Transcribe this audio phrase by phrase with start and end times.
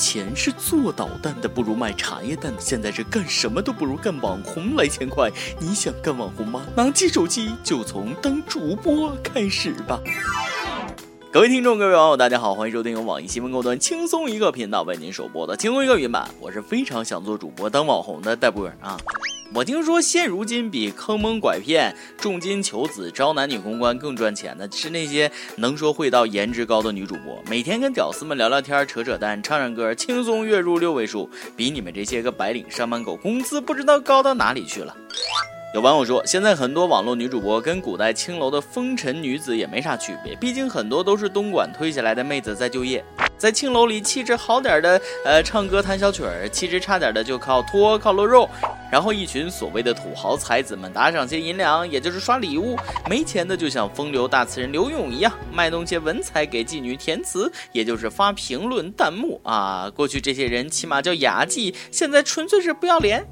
[0.00, 5.30] 前是做导弹的不如卖茶叶蛋的，现在是干什么都不如干网红来钱快。
[5.58, 6.62] 你想干网红吗？
[6.74, 10.00] 拿起手机就从当主播开始吧。
[11.30, 16.26] 各位听众，各位网友，大家好，欢迎收听由网易新闻客户端轻松一刻频道为您首播的轻松一个云版。
[16.40, 18.96] 我是非常想做主播当网红的戴博尔啊。
[19.52, 34.96] 我听说现如今比坑蒙拐骗、重金求子、招男女公关更赚钱的是那些能说会道、颜值高的女主播，每天跟屌丝们聊聊天、扯扯淡、唱唱歌，轻松月入六位数，比你们这些个白领上班狗工资不知道高到哪里去了。
[35.74, 43.04] 有网友说，现在很多网络女主播跟古代青楼的风尘女子也没啥区别，毕竟很多都是东莞推下来的妹子在就业，
[43.36, 48.48] 在青楼里气质好点的，呃，唱歌弹小曲儿；气质差点的就靠托靠露肉。
[48.90, 52.76] 然后一群所谓的土豪才子们打赏些银两，也就是刷礼物；
[53.08, 59.90] 没钱的就像风流大词人刘勇一样，卖弄些文采给妓女填词，也就是发评论弹幕啊。
[59.94, 63.24] 过去这些人起码叫雅妓，现在纯粹是不要脸。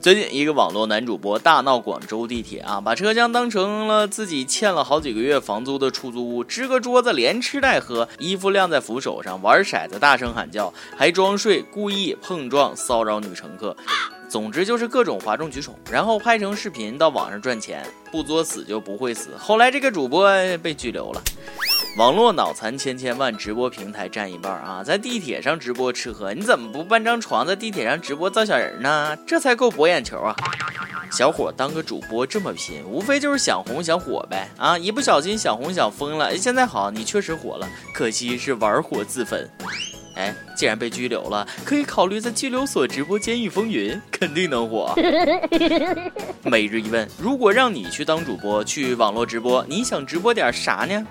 [0.00, 13.76] 最近，一个网络男主播大闹广州地铁啊，把车厢当成了自己欠了好几个月房租的出租屋，支个桌子连吃带喝，衣服晾在扶手上，玩骰子，大声喊叫，还装睡，故意碰撞骚扰女乘客。
[14.28, 19.30] 总之就是各种哗众取宠，然后拍成视频到网上赚钱，不作死就不会死。
[19.38, 21.22] 后来这个主播被拘留了。
[21.96, 24.84] 网络脑残千千万，直播平台占一半啊！
[24.84, 29.16] 在地铁上直播吃喝，你怎么不搬张床在地铁上直播造小人呢？
[29.26, 30.36] 这才够博眼球啊！
[31.10, 34.78] 小伙当个主播这么拼，无非就是想红想火呗啊！
[34.78, 39.48] 一不小心想红想疯了，现在好，你确实火了，可惜是玩火自焚。
[40.18, 44.92] 哎，既然被拘留了，可以考虑在拘留所直播《监狱风云》， 肯定能火。
[46.42, 51.06] 每日一问：如果让你去当主播，去网络直播，你想直播点啥呢？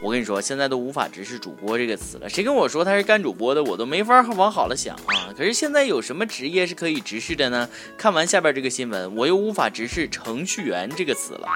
[0.00, 2.28] 我跟你说，现在都无法直视“主播”这个词了。
[2.28, 5.34] 谁跟我说他是干主播的，我都没法往好了想啊。
[5.36, 7.68] 可是现在有什么职业是可以直视的呢？
[7.96, 11.48] 看完下边这个新闻，我又无法直视“程序员”这个词了。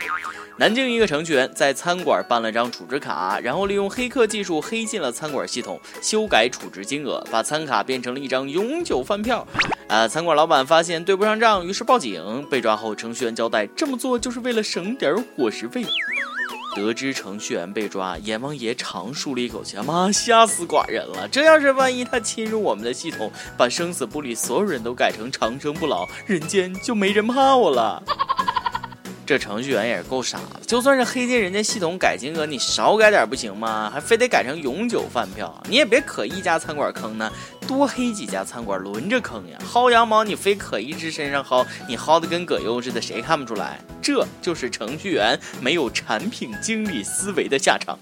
[0.56, 9.46] 南京一个程序员在餐馆办了张储值卡，然后利用黑客技术黑进了餐馆系统，修改储值金额，把餐卡变成了一张永久饭票。
[9.86, 12.44] 啊，餐馆老板发现对不上账，于是报警。
[12.50, 15.84] 被抓后，程序员交代这么做就是为了省点伙食费。
[16.74, 21.28] 得知程序员被抓，阎王爷长舒了一口气，妈吓死寡人了！
[21.28, 28.02] 这要是万一他侵入我们的系统，把生死簿里所有人都改成长生不老，人间就没人怕我了。
[29.24, 33.88] 这程序员也是够傻的，就算是黑进人家系统改金额，你少改点不行吗？
[33.92, 35.62] 还非得改成永久饭票？
[35.68, 37.30] 你也别可一家餐馆坑呢，
[37.66, 39.58] 多黑几家餐馆轮着坑呀！
[39.72, 43.78] 薅羊毛你非可一只身上薅，你薅的跟葛优似的，谁看不出来？
[44.02, 47.96] 这就是程序员没有产品经理思维的下场，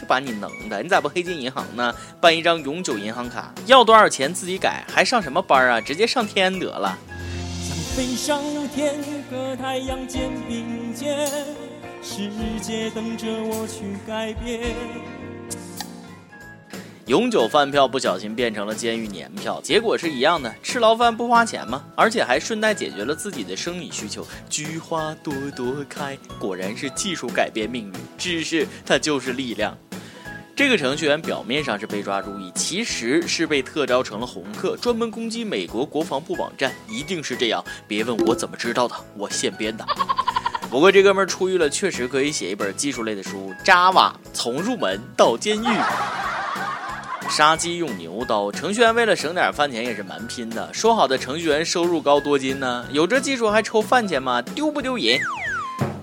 [0.00, 1.94] 就把你能的，你咋不黑进银行呢？
[2.22, 5.78] 办一张永久银行卡，要多少钱自己改，还上什么班啊？
[5.78, 6.98] 直接上天得了。
[7.68, 8.42] 想飞上
[8.78, 8.94] 天
[9.28, 11.26] 和太阳肩并肩，
[12.00, 12.30] 世
[12.62, 14.72] 界等着我去改变。
[17.06, 21.82] 永久饭票不小心变成了监狱年票，结果是一样的，吃牢饭不花钱吗？
[21.96, 24.24] 而且还顺带解决了自己的生理需求。
[24.48, 29.76] 菊花朵朵开，果然是技术改变命运，知识它就是力量。
[30.58, 37.64] 这个程序员表面上是被抓入狱，其实是被特招成了红客，专门攻击美国国防部网站，一定是这样。
[37.86, 39.86] 别问我怎么知道的，我现编的。
[40.68, 45.68] 不过这哥们出狱了，确实可以写一本技术类的书，Java 从入门到监狱。
[47.30, 50.74] 杀鸡用牛刀，程序员为了省点饭钱也是蛮拼的。
[50.74, 52.84] 说好的程序员收入高多金呢？
[52.90, 54.42] 有这技术还愁饭钱吗？
[54.42, 55.20] 丢不丢人？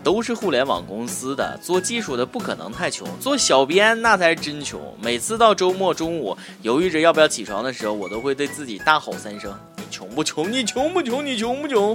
[0.05, 4.79] 都是互联网公司的，做技术的不可能太穷，做小编那才是真穷。
[5.01, 10.51] 每次到周末中午，犹豫着要不要起床的时候，我都会对自己大吼三声：“你穷不穷？
[10.51, 11.25] 你穷不穷？
[11.25, 11.91] 你穷不穷？”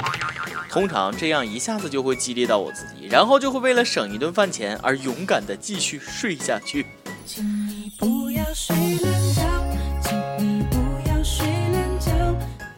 [0.69, 6.84] 通常这样一下子就会激励到我自己，然后就会为了省一顿饭钱而勇敢的继续睡下去。
[7.25, 8.75] 请你不要睡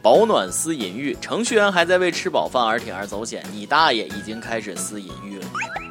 [0.03, 5.47] 保暖思淫欲，程序员还在为吃饱饭而铤而走险，你大爷已经开始思淫欲了。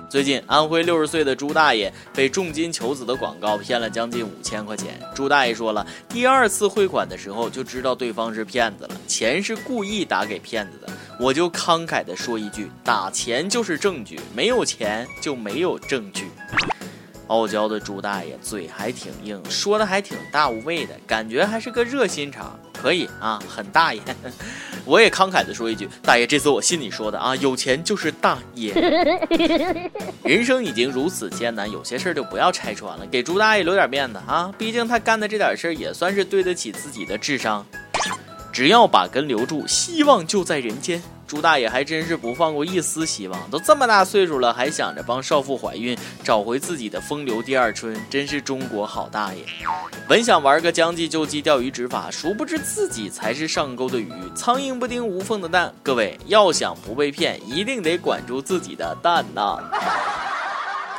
[0.09, 4.99] 最近，安徽六十岁的朱大爷被重金求子的广告骗了将近五千块钱。
[5.15, 10.91] 朱大爷说了，第二次汇款的时候就知道对方是骗子了，钱是故意打给骗子的。
[11.17, 16.29] 我就慷慨地说一句，打钱就是证据，没有钱就没有证据。
[17.27, 22.59] 傲娇的朱大爷嘴还挺硬，说的还挺大无畏的，感觉还是个热心肠。
[22.81, 24.01] 可以啊，很大爷。
[24.83, 28.73] 我也慷慨的说一句，大爷，这次我信你说的啊，有钱就是大爷。
[30.25, 37.63] 人生已经如此艰难，有些事儿就不要拆穿了，给朱大爷留点面子啊，毕竟他干的这点事儿也算是对得起自己的智商。
[38.51, 41.01] 只要把根留住，希望就在人间。
[41.31, 49.41] 朱大爷还真是不放过一丝希望，都这么大岁数了，还想着帮少妇怀孕，找回自己的风流第二春，真是中国好大爷。
[50.09, 55.73] 本想玩个将计就计钓鱼执法，殊不知自己才是上钩的鱼，苍蝇不叮无缝的蛋。
[55.81, 59.57] 各位要想不被骗，一定得管住自己的蛋呐。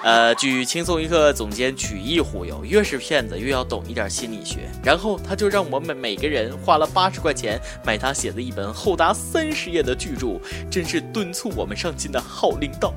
[0.03, 4.69] 呃，据轻松一刻总监曲艺忽悠，越是骗子越要懂一点心理学。
[4.83, 12.93] 然后他就让我们每个人花了八十块钱买他写的一本厚达三十页的巨著，真是敦促我们上进的好领导。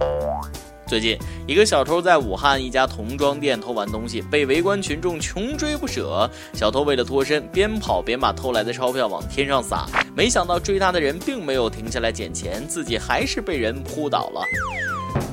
[0.87, 1.17] 最近，
[1.47, 6.29] 一个小偷在武汉一家童装店偷完东西，被围观群众穷追不舍。
[6.53, 14.41] 小偷为了脱身，边跑边把偷来的钞票往天上撒，没想到追他的人并没有停下来捡钱，自己还是被人扑倒了。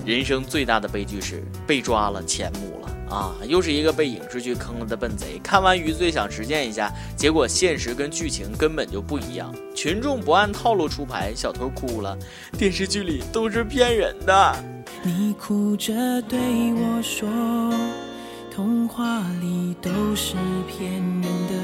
[0.05, 3.37] 人生最大的悲剧是被抓了钱母了啊！
[3.47, 5.39] 又是一个被影视剧坑了的笨贼。
[5.43, 9.55] 看完余罪想实践一下，结果现实跟剧情根本就不一样。
[9.75, 12.19] 群众不按套路出牌，小偷哭了。
[12.59, 14.65] 电视剧里都是骗人的。
[15.03, 16.39] 你哭着对
[16.75, 17.29] 我说，
[18.51, 20.35] 童话里都是
[20.67, 21.55] 骗人的。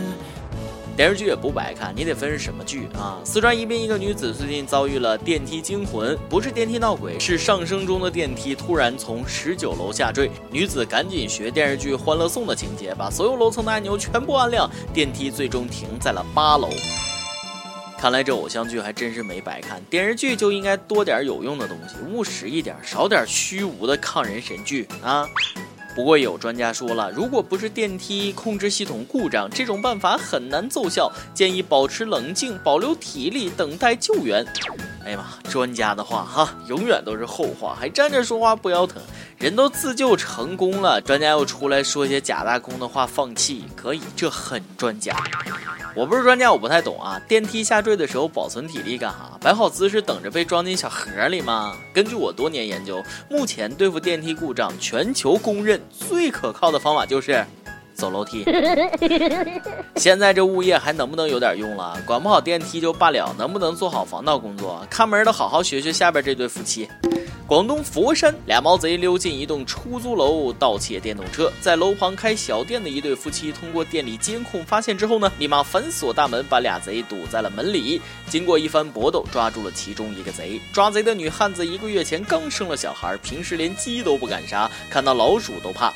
[0.99, 3.21] 电视剧也不白看，你得分是什么剧啊？
[3.25, 10.29] 四川宜宾一个女子最近遭遇了电梯惊魂，不是电梯闹鬼，是上升中的电梯突然从十九楼下坠。
[10.51, 16.69] 女子赶紧学电视剧《欢乐颂》的情节，把所有楼层的按钮全部按亮，电梯最终停在了八楼。
[17.97, 25.25] 看来这偶像剧还真是没白看，电视剧就应该多点有用的东西，务实一点，少点虚无的抗人神剧啊！
[25.99, 34.47] 不过有专家说了，如果不是电梯控制系统故障，这种办法很难奏效，建议保持冷静，保留体力，等待救援。
[35.05, 39.03] 哎呀妈，专家的话哈，永远都是后话，还站着说话不腰疼。
[39.39, 45.15] 人都自救成功了，专家又出来说些假大空的话，放弃可以，这很专家。
[45.95, 47.21] 我不是专家，我不太懂啊。
[47.29, 49.39] 电梯下坠的时候保存体力干哈？
[49.41, 51.73] 摆好姿势等着被装进小盒里吗？
[51.95, 53.01] 根据我多年研究，
[53.31, 57.45] 目前对付电梯故障，全球公认最可靠的方法就是
[57.95, 58.45] 走楼梯。
[59.95, 61.97] 现在这物业还能不能有点用了？
[62.05, 64.85] 管不好电梯就罢了，能不能做好防盗工作？
[64.91, 66.89] 看门的好好学学下边这对夫妻。
[67.49, 78.03] 广东佛山，俩毛贼溜进一栋出租楼盗窃电动车，在楼旁开小店的一对夫妻通过店里监控发现之后呢，立马反锁大门，把俩贼堵在了门里。
[78.29, 80.61] 经过一番搏斗，抓住了其中一个贼。
[80.75, 85.91] 抓贼的女汉子一个月前刚生了小孩，平时连鸡都不敢杀，看到老鼠都怕。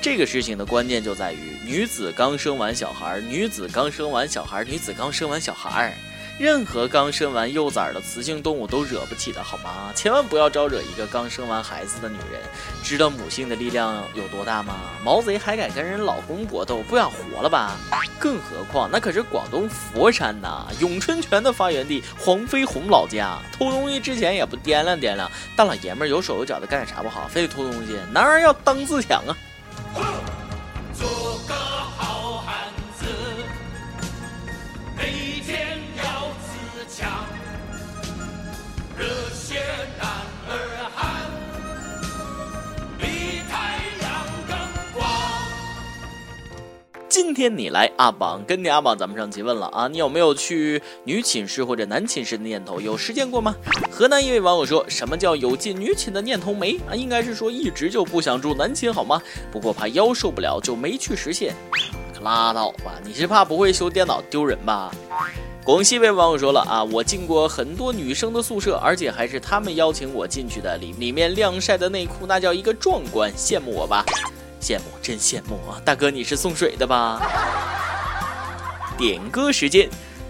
[0.00, 5.94] 这个事情的关键就在于女子刚生完小孩，女子刚生完小孩，女子刚生完小孩。
[6.38, 9.92] 任何刚生完幼崽的雌性动物都惹不起的好吗？
[9.92, 12.40] 千万不要招惹一个刚生完孩子的女人。
[12.84, 14.76] 知道母性的力量有多大吗？
[15.02, 17.76] 毛贼还敢跟人老公搏斗，不想活了吧？
[18.20, 23.38] 更何况那可是广东佛山呐，咏春拳的发源地，黄飞鸿老家。
[23.52, 27.98] 偷东西之前也不掂量掂量，大老爷们有手有脚的干点啥不好，非得偷东西？
[28.12, 29.36] 男儿要当自强啊！
[47.20, 52.80] 今天你来阿榜，跟你阿榜，咱们上期问了啊，你有没有去女寝室或者男寝室的念头？
[52.80, 53.56] 有实现过吗？
[53.90, 56.94] 河南一位网友说什么叫有进女寝的念头没啊？
[56.94, 59.20] 应该是说一直就不想住男寝好吗？
[59.50, 61.56] 不过怕腰受不了就没去实现。
[62.14, 64.94] 可拉倒吧，你是怕不会修电脑丢人吧？
[65.64, 74.06] 广西一位网友说了啊，我进过很多女生的宿舍，而且还是他们邀请我进去的，里里面晾晒的内裤那叫一个壮观，羡慕我吧。
[74.60, 75.80] 羡慕，真羡慕啊！
[75.84, 77.20] 大哥，你是送水的吧？
[78.96, 79.88] 点歌时间，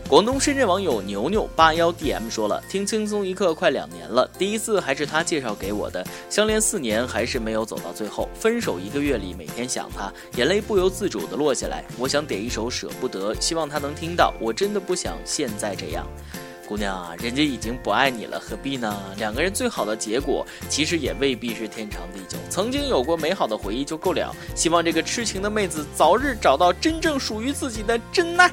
[0.09, 16.07] 广东深圳网友牛牛八幺 DM 说了，听轻松一刻快两年了，第一次还是他介绍给我的，相恋四年还是没有走到最后，分手一个月里每天想他，眼泪不由自主的落下来，我想点一首舍不得，希望他能听到，我真的不想现在这样。
[16.69, 18.95] 姑娘啊，人家已经不爱你了，何必呢？
[19.17, 22.37] 两个人最好的结果，其实也未必是天长地久。
[22.51, 24.37] 曾经有过美好的回忆就够了。
[24.55, 28.53] 希望这个痴情的妹子早日找到真正属于自己的真爱。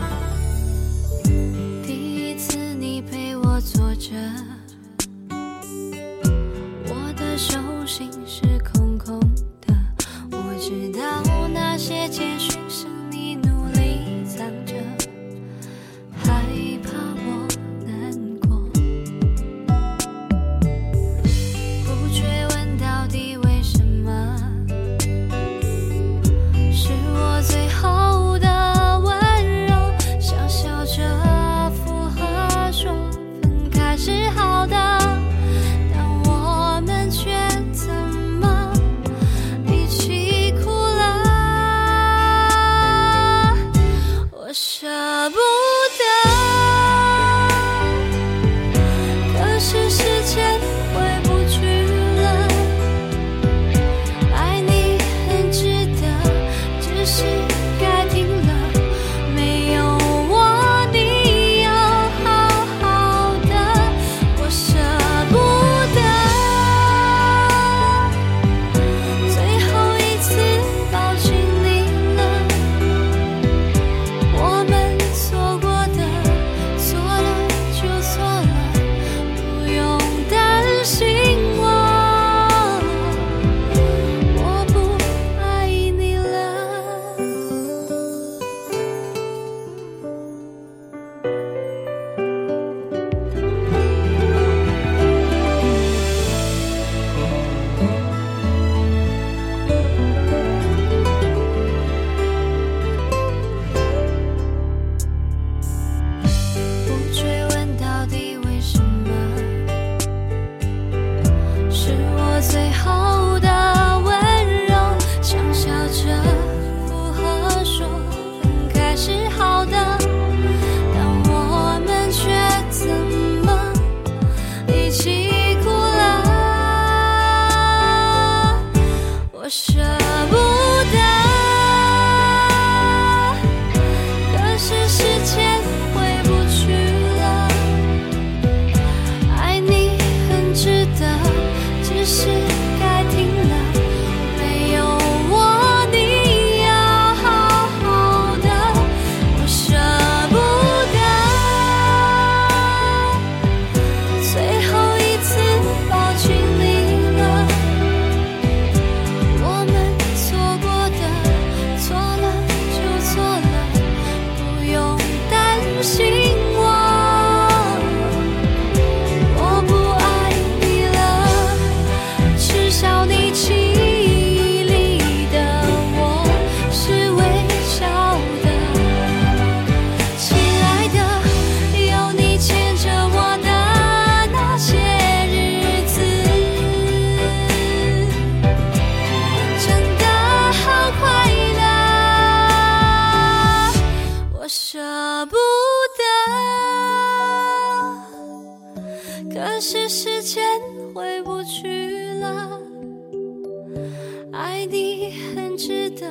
[204.61, 206.05] 爱你很值得，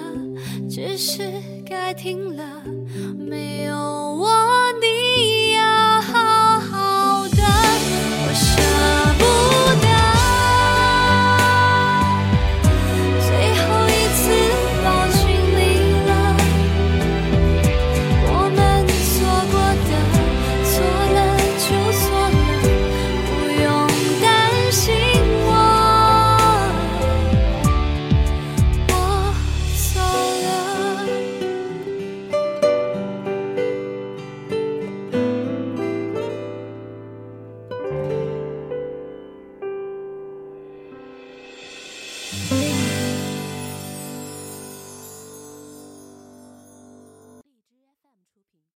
[0.69, 1.23] 只是
[1.65, 2.65] 该停了，
[3.17, 4.29] 没有我